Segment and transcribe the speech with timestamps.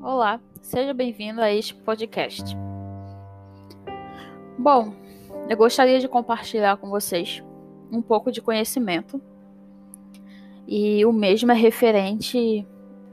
[0.00, 2.56] Olá, seja bem-vindo a este podcast.
[4.58, 4.92] Bom,
[5.48, 7.42] eu gostaria de compartilhar com vocês
[7.90, 9.20] um pouco de conhecimento
[10.66, 12.66] e o mesmo é referente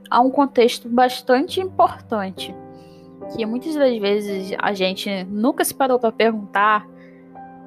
[0.10, 2.54] a um contexto bastante importante
[3.36, 6.86] que muitas das vezes a gente nunca se parou para perguntar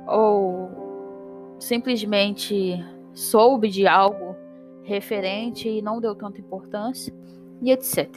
[0.07, 2.85] ou simplesmente
[3.19, 4.37] soube de algo
[4.85, 7.13] referente e não deu tanta importância
[7.61, 8.09] e etc.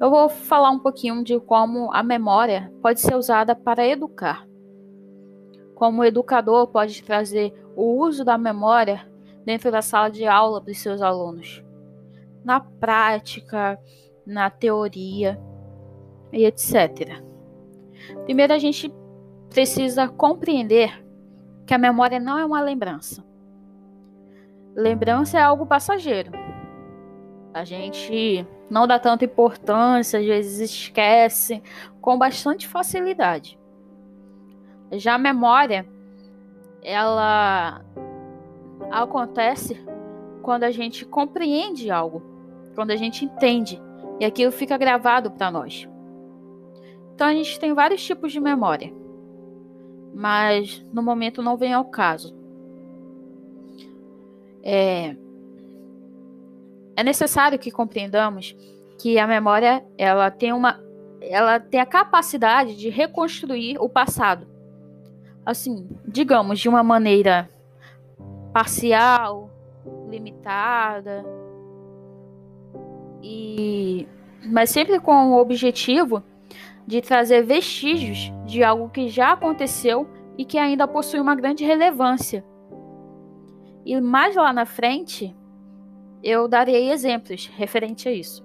[0.00, 4.48] Eu vou falar um pouquinho de como a memória pode ser usada para educar.
[5.74, 9.06] Como o educador pode trazer o uso da memória
[9.44, 11.62] dentro da sala de aula para os seus alunos.
[12.42, 13.78] Na prática,
[14.26, 15.38] na teoria
[16.32, 17.22] e etc.
[18.24, 18.90] Primeiro, a gente
[19.50, 21.04] precisa compreender
[21.66, 23.25] que a memória não é uma lembrança.
[24.76, 26.30] Lembrança é algo passageiro.
[27.54, 31.62] A gente não dá tanta importância, às vezes esquece
[31.98, 33.58] com bastante facilidade.
[34.92, 35.88] Já a memória,
[36.82, 37.80] ela
[38.90, 39.82] acontece
[40.42, 42.22] quando a gente compreende algo,
[42.74, 43.80] quando a gente entende
[44.20, 45.88] e aquilo fica gravado para nós.
[47.14, 48.92] Então a gente tem vários tipos de memória,
[50.14, 52.36] mas no momento não vem ao caso.
[54.68, 55.14] É,
[56.96, 58.56] é necessário que compreendamos
[58.98, 60.84] que a memória ela tem uma
[61.20, 64.44] ela tem a capacidade de reconstruir o passado.
[65.44, 67.48] Assim, digamos, de uma maneira
[68.52, 69.50] parcial,
[70.10, 71.24] limitada,
[73.22, 74.08] e
[74.44, 76.24] mas sempre com o objetivo
[76.84, 82.44] de trazer vestígios de algo que já aconteceu e que ainda possui uma grande relevância.
[83.86, 85.32] E mais lá na frente,
[86.20, 88.44] eu darei exemplos referente a isso.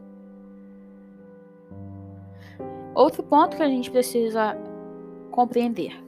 [2.93, 4.55] Outro ponto que a gente precisa
[5.31, 5.99] compreender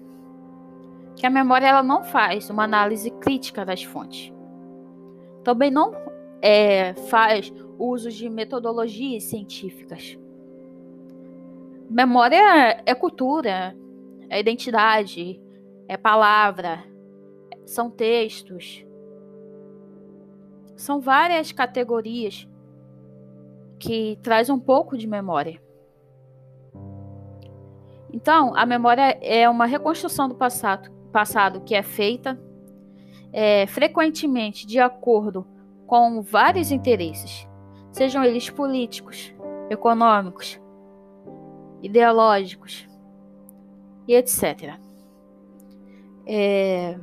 [1.16, 4.32] que a memória ela não faz uma análise crítica das fontes.
[5.44, 5.94] Também não
[6.40, 10.16] é, faz uso de metodologias científicas.
[11.90, 13.76] Memória é cultura,
[14.30, 15.42] é identidade,
[15.88, 16.84] é palavra,
[17.66, 18.86] são textos,
[20.84, 22.48] são várias categorias
[23.80, 25.62] que traz um pouco de memória.
[28.12, 32.40] Então, a memória é uma reconstrução do passado, passado que é feita
[33.32, 35.48] é, frequentemente de acordo
[35.88, 37.48] com vários interesses,
[37.92, 39.34] sejam eles políticos,
[39.70, 40.62] econômicos,
[41.82, 42.88] ideológicos
[44.08, 44.78] e etc.
[46.28, 47.00] É,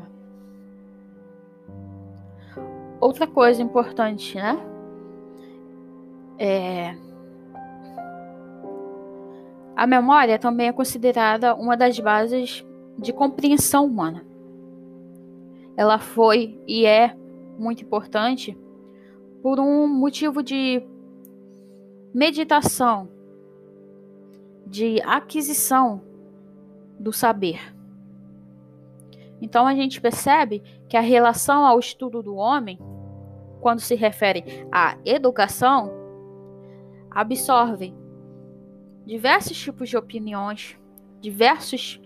[3.00, 4.59] outra coisa importante, né?
[6.38, 6.97] É...
[9.75, 12.65] A memória também é considerada uma das bases
[12.99, 14.25] de compreensão humana.
[15.77, 17.16] Ela foi e é
[17.59, 18.56] muito importante
[19.43, 20.83] por um motivo de
[22.12, 23.09] meditação,
[24.66, 26.03] de aquisição
[26.99, 27.75] do saber.
[29.41, 32.78] Então a gente percebe que a relação ao estudo do homem,
[33.60, 35.91] quando se refere à educação,
[37.10, 37.94] absorve
[39.06, 40.78] diversos tipos de opiniões,
[41.21, 42.00] diversos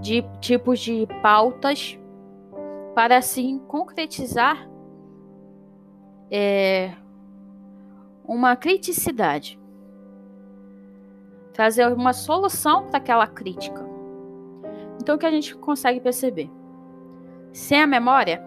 [0.00, 1.98] de, tipos de pautas,
[2.94, 4.68] para assim concretizar
[6.30, 6.92] é,
[8.24, 9.58] uma criticidade,
[11.52, 13.86] trazer uma solução para aquela crítica.
[15.00, 16.50] Então, o que a gente consegue perceber?
[17.52, 18.42] Sem a memória,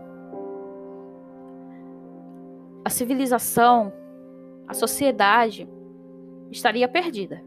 [2.83, 3.93] a civilização,
[4.67, 5.69] a sociedade
[6.51, 7.43] estaria perdida.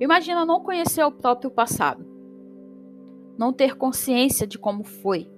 [0.00, 2.04] Imagina não conhecer o próprio passado,
[3.38, 5.30] não ter consciência de como foi.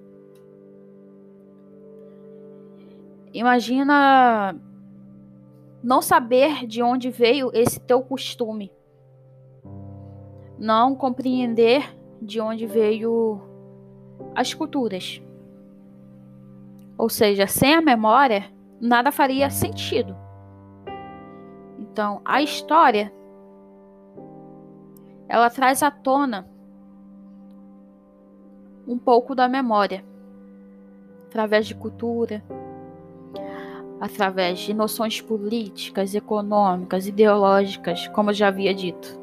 [3.33, 4.59] Imagina
[5.83, 8.71] não saber de onde veio esse teu costume
[10.57, 13.39] não compreender de onde veio
[14.35, 15.21] as culturas.
[16.97, 18.45] Ou seja, sem a memória,
[18.81, 20.15] nada faria sentido.
[21.79, 23.13] Então, a história
[25.27, 26.47] ela traz à tona
[28.87, 30.03] um pouco da memória
[31.27, 32.41] através de cultura,
[33.99, 39.19] através de noções políticas, econômicas, ideológicas, como eu já havia dito.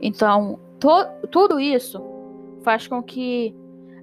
[0.00, 0.88] Então, to,
[1.30, 2.00] tudo isso
[2.62, 3.54] faz com que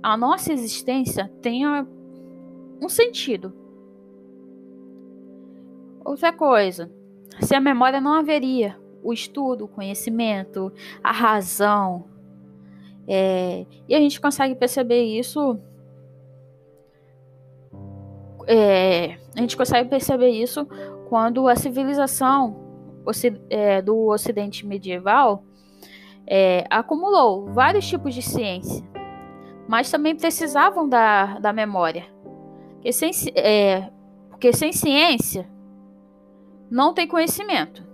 [0.02, 1.88] a nossa existência tenha
[2.82, 3.54] um sentido.
[6.04, 6.92] Outra coisa,
[7.42, 10.72] se a memória não haveria, o estudo, o conhecimento,
[11.04, 12.06] a razão,
[13.08, 15.58] é, e a gente consegue perceber isso.
[18.46, 20.66] É, a gente consegue perceber isso
[21.10, 22.56] quando a civilização
[23.50, 25.44] é, do Ocidente medieval
[26.26, 28.84] é, acumulou vários tipos de ciência,
[29.68, 32.06] mas também precisavam da, da memória.
[32.74, 33.90] Porque sem, é,
[34.30, 35.48] porque sem ciência
[36.70, 37.86] não tem conhecimento.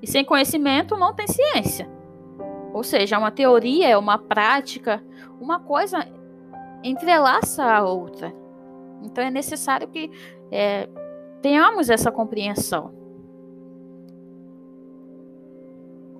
[0.00, 1.88] E sem conhecimento não tem ciência.
[2.72, 5.02] Ou seja, uma teoria é uma prática,
[5.40, 6.06] uma coisa
[6.82, 8.34] entrelaça a outra.
[9.02, 10.10] Então é necessário que
[10.50, 10.88] é,
[11.40, 12.92] tenhamos essa compreensão.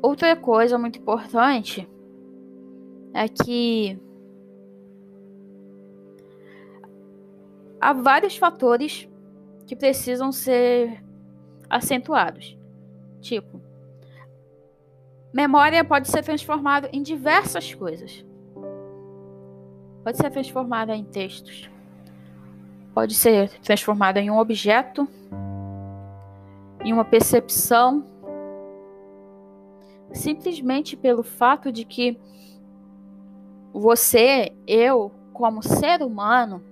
[0.02, 1.88] Outra coisa muito importante
[3.14, 3.98] é que
[7.84, 9.06] há vários fatores
[9.66, 11.04] que precisam ser
[11.68, 12.56] acentuados.
[13.20, 13.60] Tipo,
[15.30, 18.24] memória pode ser transformada em diversas coisas.
[20.02, 21.68] Pode ser transformada em textos.
[22.94, 25.06] Pode ser transformada em um objeto,
[26.82, 28.02] em uma percepção
[30.10, 32.18] simplesmente pelo fato de que
[33.74, 36.62] você, eu, como ser humano,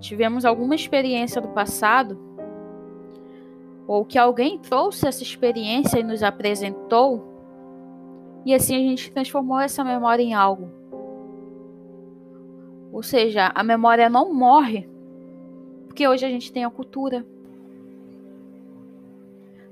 [0.00, 2.18] tivemos alguma experiência do passado,
[3.86, 7.24] ou que alguém trouxe essa experiência e nos apresentou,
[8.44, 10.70] e assim a gente transformou essa memória em algo.
[12.92, 14.88] Ou seja, a memória não morre,
[15.86, 17.26] porque hoje a gente tem a cultura.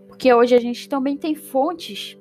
[0.09, 2.19] Porque hoje a gente também tem fontes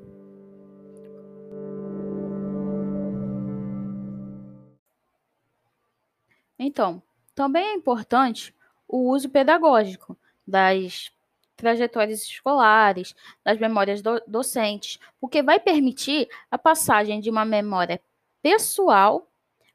[6.58, 7.02] Então,
[7.36, 8.56] também é importante
[8.88, 10.18] o uso pedagógico
[10.48, 11.12] das
[11.56, 18.02] trajetórias escolares, das memórias do docentes, porque vai permitir a passagem de uma memória
[18.42, 19.30] pessoal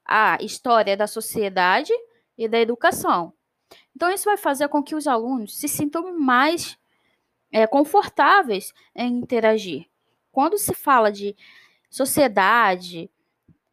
[0.05, 1.93] à história da sociedade
[2.37, 3.33] e da educação.
[3.95, 6.79] Então, isso vai fazer com que os alunos se sintam mais
[7.53, 9.87] é, confortáveis em interagir.
[10.33, 11.37] Quando se fala de
[11.91, 13.11] sociedade,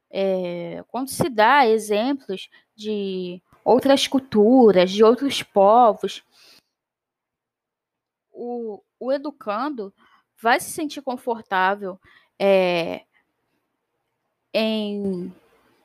[0.09, 6.23] é, quando se dá exemplos de outras culturas, de outros povos,
[8.31, 9.93] o, o educando
[10.41, 11.99] vai se sentir confortável
[12.39, 13.03] é,
[14.53, 15.33] em,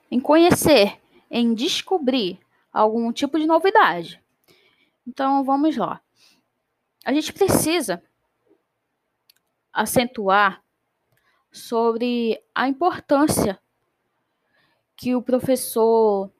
[0.08, 0.96] em conhecer,
[1.28, 2.38] em descobrir
[2.72, 4.22] algum tipo de novidade.
[5.04, 6.00] Então, vamos lá.
[7.04, 8.00] A gente precisa
[9.72, 10.62] acentuar
[11.50, 13.60] sobre a importância
[14.94, 16.30] que o professor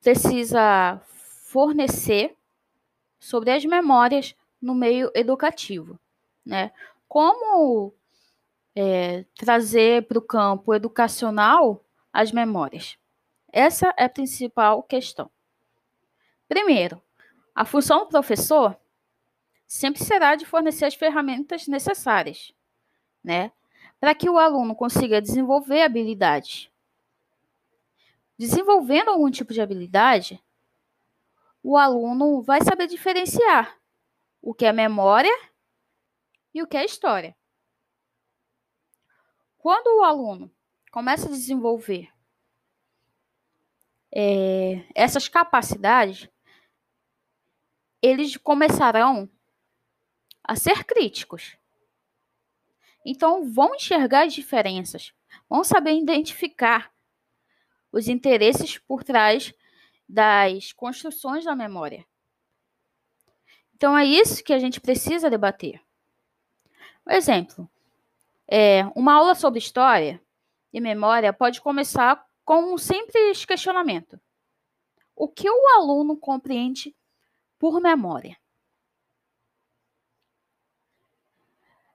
[0.00, 2.36] precisa fornecer
[3.18, 5.98] sobre as memórias no meio educativo,
[6.44, 6.72] né?
[7.08, 7.92] Como
[8.74, 12.96] é, trazer para o campo educacional as memórias?
[13.52, 15.30] Essa é a principal questão.
[16.48, 17.00] Primeiro,
[17.54, 18.76] a função do professor
[19.66, 22.52] sempre será de fornecer as ferramentas necessárias,
[23.22, 23.52] né,
[24.00, 26.69] para que o aluno consiga desenvolver habilidades
[28.40, 30.42] Desenvolvendo algum tipo de habilidade,
[31.62, 33.78] o aluno vai saber diferenciar
[34.40, 35.30] o que é memória
[36.54, 37.36] e o que é história.
[39.58, 40.50] Quando o aluno
[40.90, 42.10] começa a desenvolver
[44.10, 46.26] é, essas capacidades,
[48.00, 49.28] eles começarão
[50.42, 51.58] a ser críticos.
[53.04, 55.12] Então, vão enxergar as diferenças,
[55.46, 56.90] vão saber identificar
[57.92, 59.52] os interesses por trás
[60.08, 62.04] das construções da memória.
[63.74, 65.80] Então é isso que a gente precisa debater.
[67.04, 67.70] Por exemplo,
[68.46, 70.20] é, uma aula sobre história
[70.72, 74.20] e memória pode começar com um simples questionamento:
[75.14, 76.94] O que o aluno compreende
[77.58, 78.36] por memória?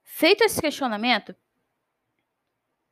[0.04, 1.36] Feito esse questionamento,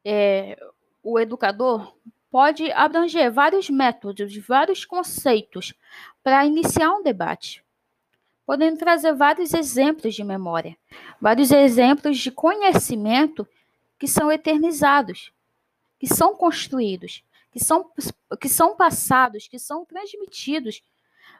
[0.03, 0.57] é,
[1.01, 1.97] o educador
[2.33, 5.71] pode abranger vários métodos, vários conceitos
[6.23, 7.63] para iniciar um debate,
[8.43, 10.75] podendo trazer vários exemplos de memória,
[11.21, 13.47] vários exemplos de conhecimento
[13.99, 15.31] que são eternizados,
[15.99, 17.91] que são construídos, que são,
[18.41, 20.81] que são passados, que são transmitidos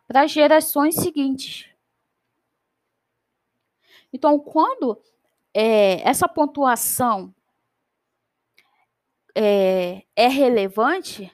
[0.07, 1.65] para as gerações seguintes.
[4.13, 5.01] Então, quando
[5.55, 7.33] é, essa pontuação
[9.35, 11.31] é, é relevante,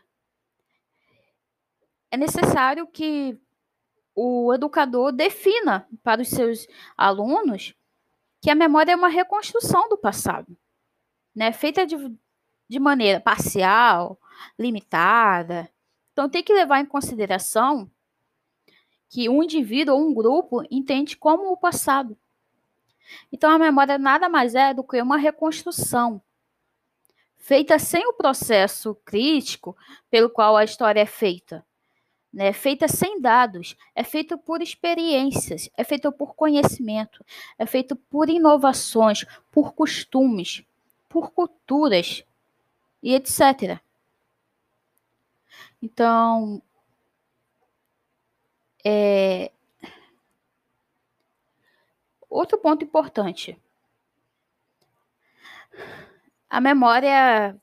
[2.12, 3.40] é necessário que
[4.16, 7.76] o educador defina para os seus alunos
[8.42, 10.58] que a memória é uma reconstrução do passado,
[11.36, 11.52] né?
[11.52, 11.96] Feita de,
[12.68, 14.20] de maneira parcial,
[14.58, 15.70] limitada.
[16.14, 17.90] Então tem que levar em consideração
[19.10, 22.18] que um indivíduo ou um grupo entende como o passado.
[23.32, 26.22] Então a memória nada mais é do que uma reconstrução
[27.40, 29.76] feita sem o processo crítico
[30.12, 31.66] pelo qual a história é feita.
[32.32, 32.54] Né?
[32.54, 37.26] Feita sem dados, é feita por experiências, é feita por conhecimento,
[37.58, 40.64] é feita por inovações, por costumes,
[41.08, 42.24] por culturas
[43.02, 43.80] e etc.
[45.82, 46.62] Então,
[48.86, 49.52] é...
[52.30, 53.58] outro ponto importante
[56.50, 57.56] a memória,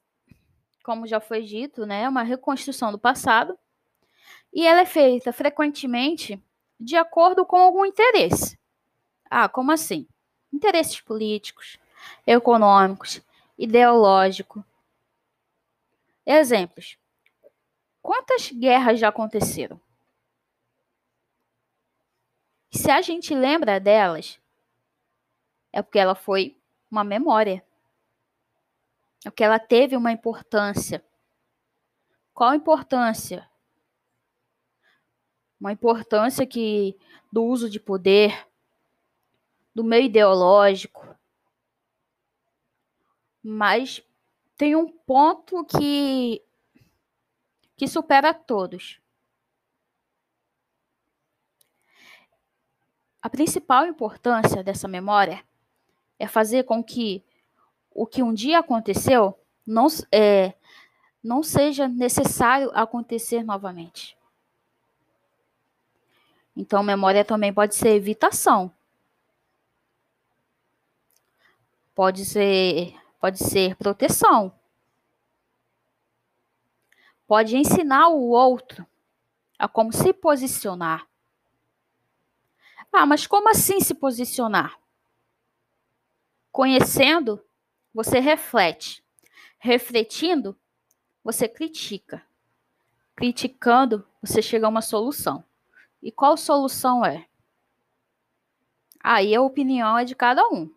[0.84, 3.58] como já foi dito, né, é uma reconstrução do passado
[4.52, 6.42] e ela é feita frequentemente
[6.78, 8.58] de acordo com algum interesse.
[9.28, 10.06] Ah, como assim?
[10.52, 11.78] Interesses políticos,
[12.26, 13.20] econômicos,
[13.58, 14.62] ideológicos.
[16.24, 16.98] Exemplos.
[18.00, 19.80] Quantas guerras já aconteceram?
[22.70, 24.38] Se a gente lembra delas,
[25.72, 26.56] é porque ela foi
[26.90, 27.64] uma memória.
[29.34, 31.04] Que ela teve uma importância.
[32.32, 33.48] Qual importância?
[35.60, 36.96] Uma importância que
[37.32, 38.46] do uso de poder,
[39.74, 41.16] do meio ideológico.
[43.42, 44.02] Mas
[44.56, 46.42] tem um ponto que
[47.76, 49.00] que supera todos.
[53.20, 55.44] A principal importância dessa memória
[56.18, 57.24] é fazer com que
[57.96, 60.52] o que um dia aconteceu não, é,
[61.24, 64.16] não seja necessário acontecer novamente.
[66.54, 68.70] Então, memória também pode ser evitação.
[71.94, 74.52] Pode ser, pode ser proteção.
[77.26, 78.86] Pode ensinar o outro
[79.58, 81.06] a como se posicionar.
[82.92, 84.78] Ah, mas como assim se posicionar?
[86.52, 87.42] Conhecendo
[87.96, 89.02] você reflete.
[89.58, 90.54] Refletindo,
[91.24, 92.22] você critica.
[93.14, 95.42] Criticando, você chega a uma solução.
[96.02, 97.26] E qual solução é?
[99.02, 100.70] Aí a opinião é de cada um.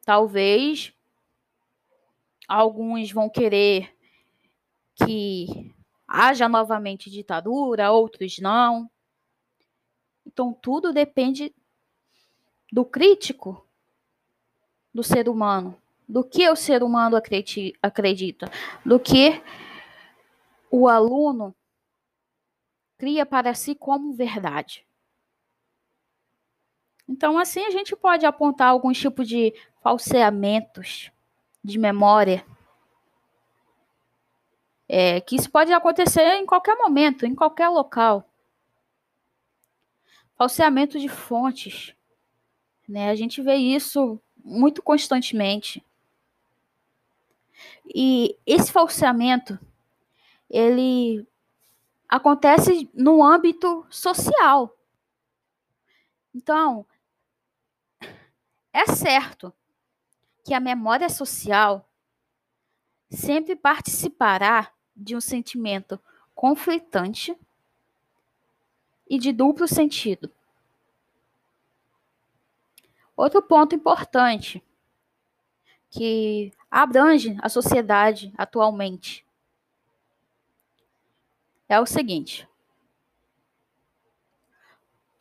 [0.00, 0.94] Talvez
[2.48, 3.94] alguns vão querer
[4.94, 5.74] que
[6.08, 8.90] haja novamente ditadura, outros não.
[10.24, 11.54] Então tudo depende
[12.72, 13.63] do crítico
[14.94, 15.76] do ser humano,
[16.08, 18.50] do que o ser humano acredita,
[18.86, 19.42] do que
[20.70, 21.54] o aluno
[22.96, 24.86] cria para si como verdade.
[27.08, 31.10] Então, assim, a gente pode apontar alguns tipos de falseamentos
[31.62, 32.46] de memória.
[34.88, 38.28] É, que isso pode acontecer em qualquer momento, em qualquer local.
[40.36, 41.94] Falseamento de fontes.
[42.88, 43.10] Né?
[43.10, 45.82] A gente vê isso muito constantemente.
[47.94, 49.58] E esse falseamento,
[50.50, 51.26] ele
[52.08, 54.76] acontece no âmbito social.
[56.34, 56.84] Então,
[58.72, 59.52] é certo
[60.44, 61.88] que a memória social
[63.10, 65.98] sempre participará de um sentimento
[66.34, 67.36] conflitante
[69.08, 70.30] e de duplo sentido.
[73.16, 74.62] Outro ponto importante
[75.88, 79.24] que abrange a sociedade atualmente
[81.68, 82.48] é o seguinte: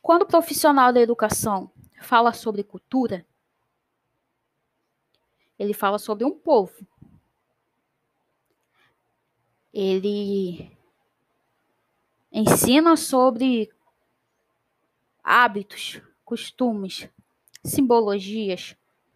[0.01, 1.71] quando o profissional da educação
[2.01, 3.25] fala sobre cultura,
[5.57, 6.85] ele fala sobre um povo.
[9.71, 10.75] Ele
[12.31, 13.71] ensina sobre
[15.23, 17.07] hábitos, costumes,
[17.63, 18.75] simbologias,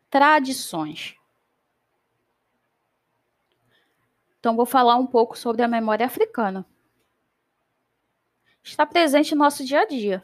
[0.09, 1.15] tradições.
[4.39, 6.65] Então, vou falar um pouco sobre a memória africana.
[8.63, 10.23] Está presente no nosso dia a dia.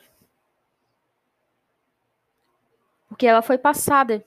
[3.07, 4.25] Porque ela foi passada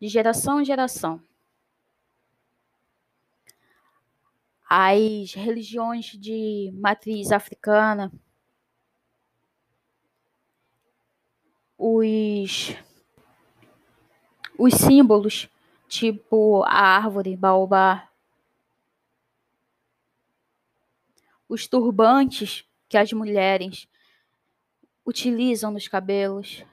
[0.00, 1.22] de geração em geração.
[4.68, 8.12] As religiões de matriz africana,
[11.98, 12.74] os,
[14.58, 15.48] os símbolos,
[15.88, 18.08] tipo a árvore, baobá.
[21.48, 23.88] os turbantes que as mulheres
[25.04, 26.64] utilizam nos cabelos,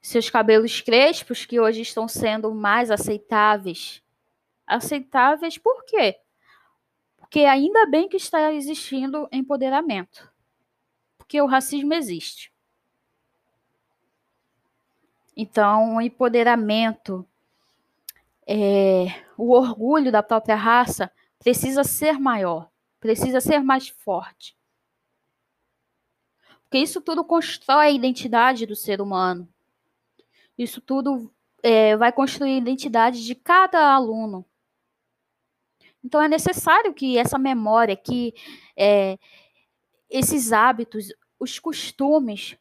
[0.00, 4.02] seus cabelos crespos que hoje estão sendo mais aceitáveis.
[4.66, 6.18] Aceitáveis por quê?
[7.16, 10.30] Porque ainda bem que está existindo empoderamento.
[11.16, 12.51] Porque o racismo existe.
[15.36, 17.26] Então, o empoderamento,
[18.46, 22.70] é, o orgulho da própria raça precisa ser maior,
[23.00, 24.56] precisa ser mais forte.
[26.62, 29.48] Porque isso tudo constrói a identidade do ser humano.
[30.56, 34.44] Isso tudo é, vai construir a identidade de cada aluno.
[36.04, 38.34] Então é necessário que essa memória, que
[38.76, 39.18] é,
[40.10, 41.08] esses hábitos,
[41.38, 42.56] os costumes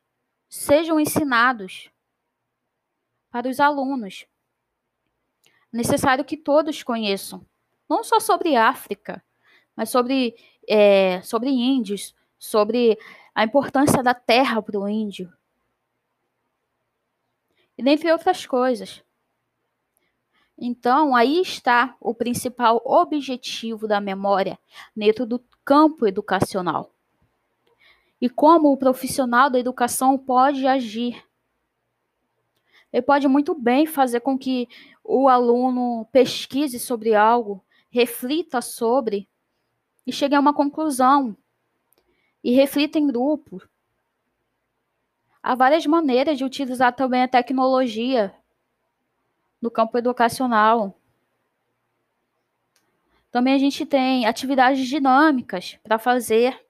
[0.48, 1.91] sejam ensinados
[3.32, 4.26] para os alunos.
[5.72, 7.46] Necessário que todos conheçam,
[7.90, 9.24] não só sobre África,
[9.76, 10.36] mas sobre,
[10.68, 13.00] é, sobre índios, sobre
[13.34, 15.32] a importância da terra para o índio,
[17.82, 19.04] e dentre outras coisas.
[20.56, 24.60] Então, aí está o principal objetivo da memória
[24.96, 26.92] dentro do campo educacional.
[28.22, 31.26] E como o profissional da educação pode agir.
[32.92, 34.68] Ele pode muito bem fazer com que
[35.04, 39.30] o aluno pesquise sobre algo, reflita sobre
[40.06, 41.36] e chegue a uma conclusão.
[42.44, 43.62] E reflita em grupo.
[45.44, 48.34] Há várias maneiras de utilizar também a tecnologia
[49.62, 50.98] no campo educacional.
[53.32, 56.66] Também a gente tem atividades dinâmicas para fazer,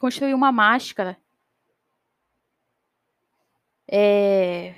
[0.00, 1.16] construir uma máscara,
[3.88, 4.74] é,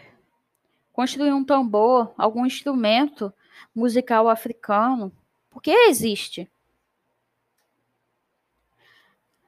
[0.92, 3.32] construir um tambor, algum instrumento
[3.74, 5.12] musical africano,
[5.50, 6.50] porque existe.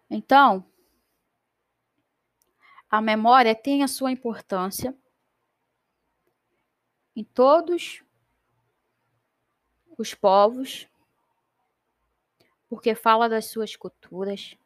[0.09, 0.65] Então,
[2.91, 4.95] a memória tem a sua importância
[7.15, 8.03] em todos
[9.97, 10.89] os povos,
[12.69, 14.57] porque fala das suas culturas.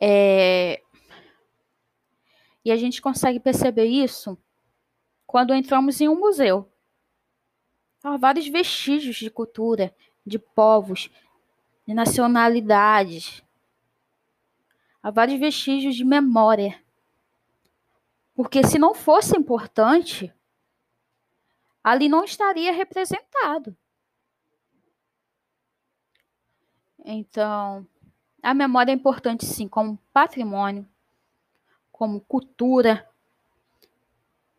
[0.00, 0.82] É...
[2.64, 4.36] E a gente consegue perceber isso
[5.26, 6.70] quando entramos em um museu.
[8.02, 9.94] Há vários vestígios de cultura,
[10.26, 11.10] de povos,
[11.86, 13.42] de nacionalidades,
[15.02, 16.82] há vários vestígios de memória.
[18.34, 20.32] Porque se não fosse importante,
[21.82, 23.76] ali não estaria representado.
[27.04, 27.86] Então,
[28.42, 30.88] a memória é importante sim, como patrimônio,
[32.00, 33.06] como cultura,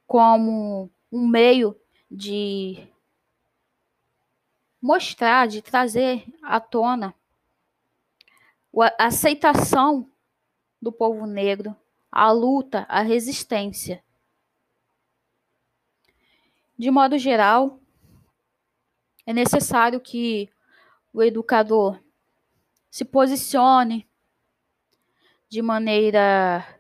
[0.06, 1.76] como um meio
[2.10, 2.88] de
[4.80, 7.16] mostrar, de trazer à tona
[8.80, 10.08] a aceitação
[10.80, 11.76] do povo negro,
[12.12, 14.04] a luta, a resistência.
[16.78, 17.80] De modo geral,
[19.26, 20.48] é necessário que
[21.12, 22.00] o educador
[22.92, 24.08] se posicione
[25.50, 26.80] de maneira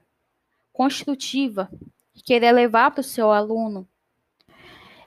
[0.81, 1.69] construtiva
[2.15, 3.87] e querer levar para o seu aluno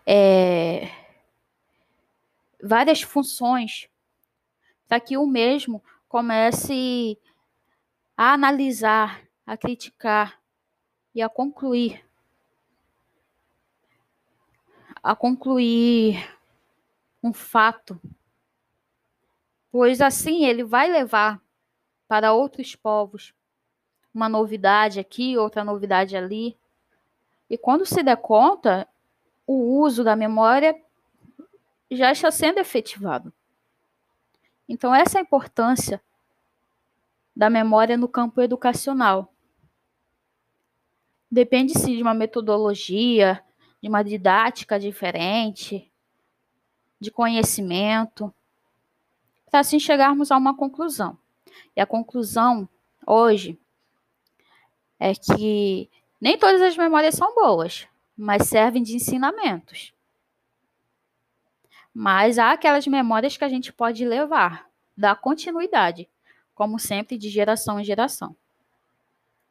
[0.07, 0.89] é,
[2.63, 3.89] várias funções
[4.87, 7.19] para que o mesmo comece
[8.17, 10.41] a analisar, a criticar
[11.13, 12.09] e a concluir.
[15.03, 16.39] A concluir
[17.21, 18.01] um fato,
[19.73, 21.43] pois assim ele vai levar
[22.07, 23.35] para outros povos
[24.15, 26.57] uma novidade aqui, outra novidade ali.
[27.51, 28.89] E quando se der conta,
[29.47, 30.81] o uso da memória
[31.91, 33.33] já está sendo efetivado.
[34.69, 36.01] Então, essa é a importância
[37.37, 39.33] da memória no campo educacional.
[41.31, 43.43] Depende-se de uma metodologia,
[43.83, 45.91] de uma didática diferente,
[47.01, 48.33] de conhecimento,
[49.51, 51.19] para assim chegarmos a uma conclusão.
[51.77, 52.69] E a conclusão
[53.07, 53.61] hoje
[55.05, 55.91] é que
[56.21, 57.87] nem todas as memórias são boas,
[58.17, 59.93] mas servem de ensinamentos.
[61.93, 66.09] Mas há aquelas memórias que a gente pode levar, dar continuidade
[66.55, 68.37] como sempre, de geração em geração.